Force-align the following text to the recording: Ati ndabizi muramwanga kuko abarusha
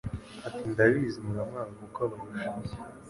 Ati 0.47 0.61
ndabizi 0.71 1.19
muramwanga 1.27 1.73
kuko 1.81 1.99
abarusha 2.05 2.77